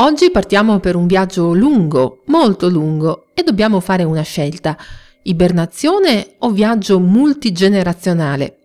[0.00, 4.78] Oggi partiamo per un viaggio lungo, molto lungo, e dobbiamo fare una scelta.
[5.24, 8.58] Ibernazione o viaggio multigenerazionale?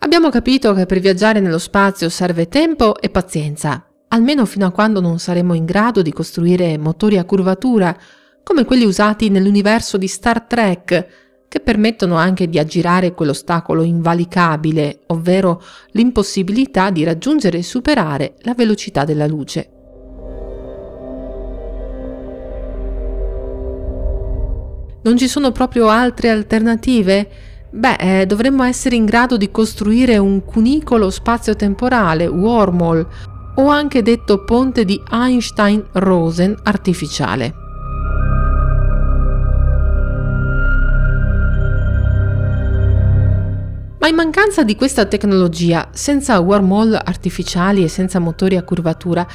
[0.00, 5.00] Abbiamo capito che per viaggiare nello spazio serve tempo e pazienza, almeno fino a quando
[5.00, 7.96] non saremo in grado di costruire motori a curvatura,
[8.42, 11.06] come quelli usati nell'universo di Star Trek,
[11.46, 15.62] che permettono anche di aggirare quell'ostacolo invalicabile, ovvero
[15.92, 19.70] l'impossibilità di raggiungere e superare la velocità della luce.
[25.06, 27.28] Non ci sono proprio altre alternative?
[27.70, 33.06] Beh, eh, dovremmo essere in grado di costruire un cunicolo spazio-temporale, wormhole,
[33.54, 37.65] o anche detto ponte di Einstein-Rosen artificiale.
[44.06, 49.26] Ma in mancanza di questa tecnologia, senza wormhole artificiali e senza motori a curvatura,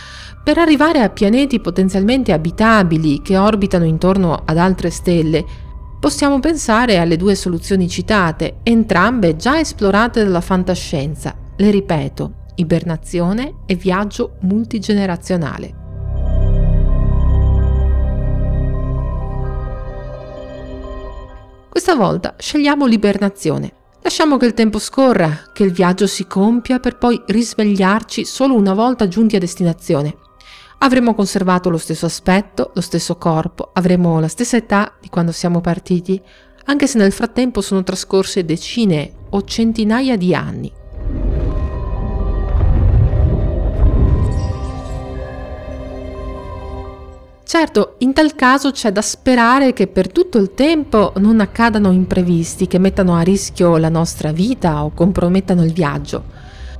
[0.42, 5.44] per arrivare a pianeti potenzialmente abitabili che orbitano intorno ad altre stelle,
[6.00, 11.36] possiamo pensare alle due soluzioni citate, entrambe già esplorate dalla fantascienza.
[11.58, 15.76] Le ripeto, ibernazione e viaggio multigenerazionale.
[21.68, 23.80] Questa volta scegliamo l'ibernazione.
[24.04, 28.74] Lasciamo che il tempo scorra, che il viaggio si compia per poi risvegliarci solo una
[28.74, 30.18] volta giunti a destinazione.
[30.80, 35.62] Avremo conservato lo stesso aspetto, lo stesso corpo, avremo la stessa età di quando siamo
[35.62, 36.20] partiti,
[36.66, 40.72] anche se nel frattempo sono trascorse decine o centinaia di anni.
[47.52, 52.66] Certo, in tal caso c'è da sperare che per tutto il tempo non accadano imprevisti
[52.66, 56.24] che mettano a rischio la nostra vita o compromettano il viaggio.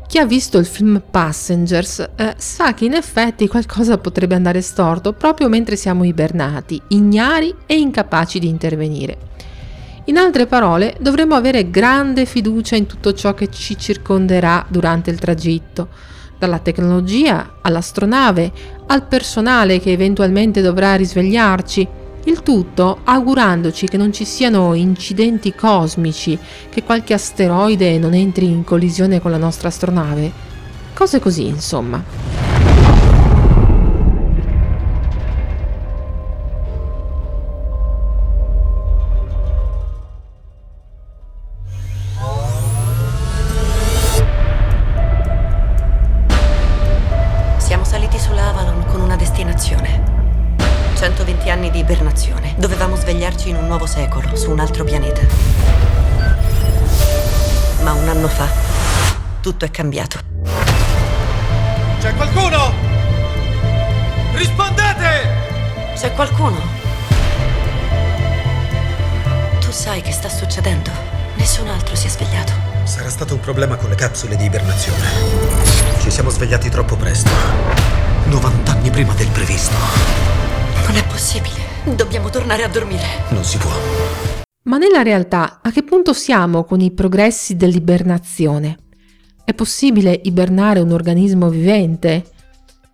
[0.08, 5.12] Chi ha visto il film Passengers eh, sa che in effetti qualcosa potrebbe andare storto
[5.12, 9.18] proprio mentre siamo ibernati, ignari e incapaci di intervenire.
[10.06, 15.20] In altre parole, dovremmo avere grande fiducia in tutto ciò che ci circonderà durante il
[15.20, 15.90] tragitto,
[16.42, 18.52] dalla tecnologia all'astronave,
[18.88, 21.88] al personale che eventualmente dovrà risvegliarci,
[22.24, 26.38] il tutto augurandoci che non ci siano incidenti cosmici,
[26.70, 30.32] che qualche asteroide non entri in collisione con la nostra astronave.
[30.96, 32.51] Cose così, insomma.
[51.42, 52.54] 120 anni di ibernazione.
[52.58, 55.22] Dovevamo svegliarci in un nuovo secolo, su un altro pianeta.
[57.82, 58.48] Ma un anno fa,
[59.42, 60.20] tutto è cambiato.
[62.00, 62.74] C'è qualcuno?
[64.34, 65.94] Rispondete!
[65.96, 66.60] C'è qualcuno?
[69.60, 70.92] Tu sai che sta succedendo?
[71.36, 72.54] Nessun altro si è svegliato.
[72.84, 75.08] Sarà stato un problema con le capsule di ibernazione.
[76.02, 77.30] Ci siamo svegliati troppo presto.
[78.26, 80.41] 90 anni prima del previsto.
[80.88, 81.96] Non è possibile.
[81.96, 83.06] Dobbiamo tornare a dormire.
[83.30, 83.72] Non si può.
[84.64, 88.78] Ma nella realtà a che punto siamo con i progressi dell'ibernazione?
[89.44, 92.24] È possibile ibernare un organismo vivente?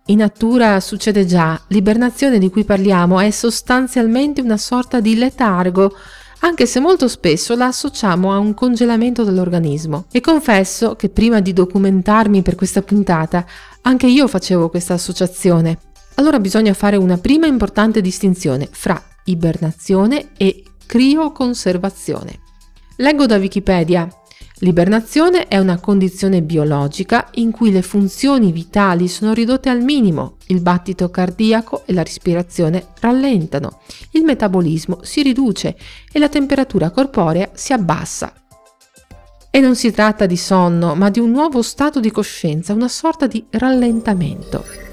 [0.06, 5.92] In natura succede già, l'ibernazione di cui parliamo è sostanzialmente una sorta di letargo,
[6.40, 10.06] anche se molto spesso la associamo a un congelamento dell'organismo.
[10.10, 13.44] E confesso che prima di documentarmi per questa puntata,
[13.82, 15.78] anche io facevo questa associazione.
[16.18, 22.40] Allora bisogna fare una prima importante distinzione fra ibernazione e crioconservazione.
[22.96, 24.08] Leggo da Wikipedia.
[24.60, 30.60] L'ibernazione è una condizione biologica in cui le funzioni vitali sono ridotte al minimo, il
[30.60, 33.80] battito cardiaco e la respirazione rallentano,
[34.12, 35.76] il metabolismo si riduce
[36.10, 38.32] e la temperatura corporea si abbassa.
[39.48, 43.28] E non si tratta di sonno, ma di un nuovo stato di coscienza, una sorta
[43.28, 44.87] di rallentamento.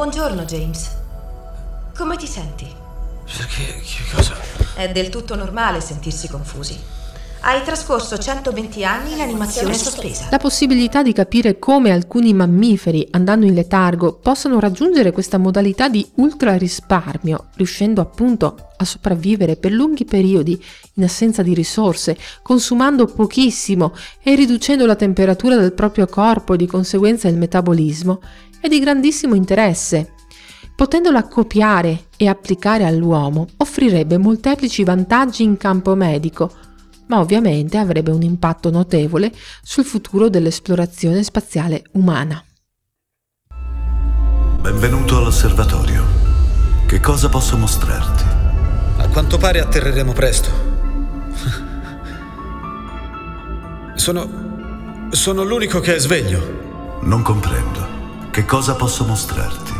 [0.00, 0.96] Buongiorno, James.
[1.94, 2.66] Come ti senti?
[3.36, 3.82] Perché?
[3.82, 4.34] Che cosa?
[4.74, 6.74] È del tutto normale sentirsi confusi.
[7.42, 10.28] Hai trascorso 120 anni in animazione sospesa.
[10.30, 16.06] La possibilità di capire come alcuni mammiferi, andando in letargo, possano raggiungere questa modalità di
[16.14, 20.62] ultra risparmio, riuscendo appunto a sopravvivere per lunghi periodi
[20.94, 26.66] in assenza di risorse, consumando pochissimo e riducendo la temperatura del proprio corpo e di
[26.66, 28.20] conseguenza il metabolismo,
[28.60, 30.14] è di grandissimo interesse.
[30.76, 36.50] Potendola copiare e applicare all'uomo, offrirebbe molteplici vantaggi in campo medico,
[37.06, 42.42] ma ovviamente avrebbe un impatto notevole sul futuro dell'esplorazione spaziale umana.
[44.60, 46.04] Benvenuto all'osservatorio.
[46.86, 48.24] Che cosa posso mostrarti?
[48.98, 50.50] A quanto pare atterreremo presto.
[53.94, 55.08] Sono...
[55.10, 56.98] sono l'unico che è sveglio.
[57.02, 57.89] Non comprendo.
[58.30, 59.72] Che cosa posso mostrarti?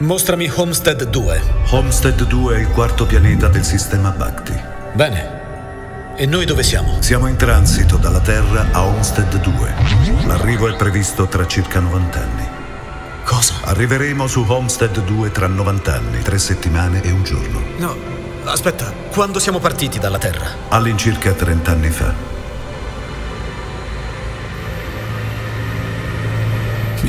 [0.00, 1.42] Mostrami Homestead 2.
[1.70, 4.52] Homestead 2 è il quarto pianeta del sistema Bacti.
[4.92, 5.38] Bene.
[6.16, 7.00] E noi dove siamo?
[7.00, 9.74] Siamo in transito dalla Terra a Homestead 2.
[10.26, 12.46] L'arrivo è previsto tra circa 90 anni.
[13.24, 13.54] Cosa?
[13.62, 17.62] Arriveremo su Homestead 2 tra 90 anni, tre settimane e un giorno.
[17.78, 17.96] No,
[18.44, 20.46] aspetta, quando siamo partiti dalla Terra?
[20.68, 22.12] All'incirca 30 anni fa.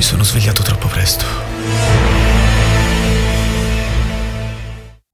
[0.02, 1.24] Mi sono svegliato troppo presto.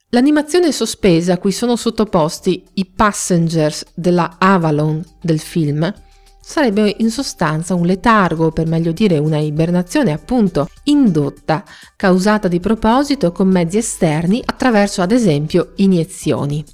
[0.08, 5.92] L'animazione sospesa a cui sono sottoposti i passengers della Avalon del film
[6.40, 11.64] sarebbe in sostanza un letargo, per meglio dire una ibernazione appunto indotta,
[11.94, 16.64] causata di proposito con mezzi esterni attraverso ad esempio iniezioni.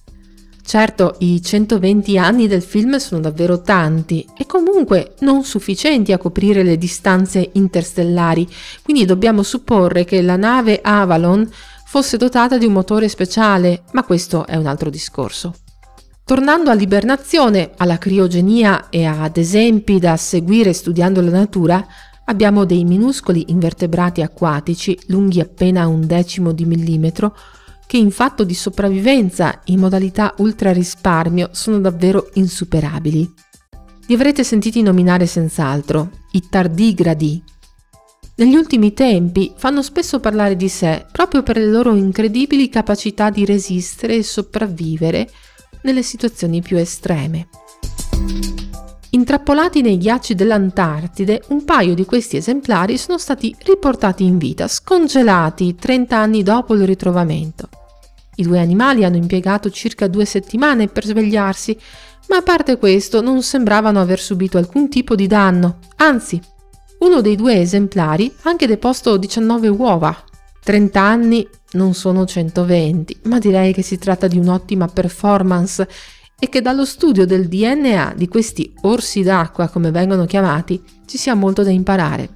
[0.67, 6.63] Certo, i 120 anni del film sono davvero tanti e comunque non sufficienti a coprire
[6.63, 8.49] le distanze interstellari,
[8.83, 11.49] quindi dobbiamo supporre che la nave Avalon
[11.85, 15.55] fosse dotata di un motore speciale, ma questo è un altro discorso.
[16.25, 21.87] Tornando all'ibernazione, alla criogenia e ad esempi da seguire studiando la natura,
[22.25, 27.37] abbiamo dei minuscoli invertebrati acquatici lunghi appena un decimo di millimetro
[27.87, 33.33] che in fatto di sopravvivenza in modalità ultra risparmio sono davvero insuperabili.
[34.07, 37.43] Li avrete sentiti nominare senz'altro, i tardigradi,
[38.37, 43.45] negli ultimi tempi fanno spesso parlare di sé proprio per le loro incredibili capacità di
[43.45, 45.31] resistere e sopravvivere
[45.83, 47.47] nelle situazioni più estreme.
[49.15, 55.77] Intrappolati nei ghiacci dell'Antartide, un paio di questi esemplari sono stati riportati in vita, scongelati
[55.77, 57.69] 30 anni dopo il ritrovamento.
[58.35, 61.79] I due animali hanno impiegato circa due settimane per svegliarsi,
[62.29, 66.41] ma a parte questo non sembravano aver subito alcun tipo di danno, anzi
[66.99, 70.25] uno dei due esemplari ha anche deposto 19 uova.
[70.65, 75.87] 30 anni non sono 120, ma direi che si tratta di un'ottima performance
[76.45, 81.35] e che dallo studio del DNA di questi orsi d'acqua, come vengono chiamati, ci sia
[81.35, 82.35] molto da imparare.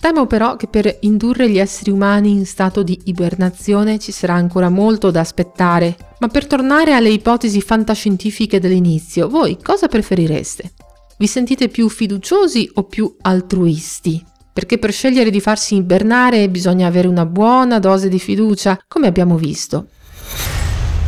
[0.00, 4.68] Temo però che per indurre gli esseri umani in stato di ibernazione ci sarà ancora
[4.68, 10.72] molto da aspettare, ma per tornare alle ipotesi fantascientifiche dell'inizio, voi cosa preferireste?
[11.18, 14.24] Vi sentite più fiduciosi o più altruisti?
[14.52, 19.36] Perché per scegliere di farsi ibernare bisogna avere una buona dose di fiducia, come abbiamo
[19.36, 19.86] visto.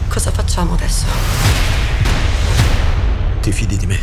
[0.09, 1.07] Cosa facciamo adesso?
[3.41, 3.99] Ti fidi di me?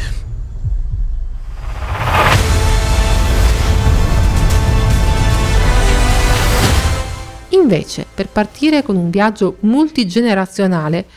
[7.50, 11.08] Invece, per partire con un viaggio multigenerazionale,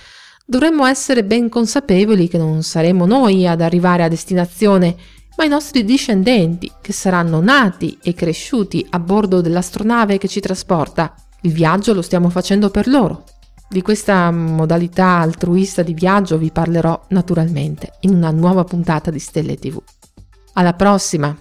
[0.47, 4.97] dovremmo essere ben consapevoli che non saremo noi ad arrivare a destinazione,
[5.37, 11.15] ma i nostri discendenti, che saranno nati e cresciuti a bordo dell'astronave che ci trasporta.
[11.43, 13.25] Il viaggio lo stiamo facendo per loro.
[13.71, 19.57] Di questa modalità altruista di viaggio vi parlerò naturalmente in una nuova puntata di Stelle
[19.57, 19.79] TV.
[20.55, 21.37] Alla prossima!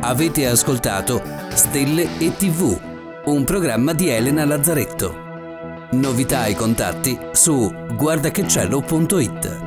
[0.00, 2.94] Avete ascoltato Stelle e TV
[3.26, 5.24] un programma di Elena Lazzaretto.
[5.92, 9.65] Novità e contatti su guardachecielo.it